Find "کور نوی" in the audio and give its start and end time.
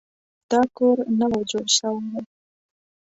0.77-1.41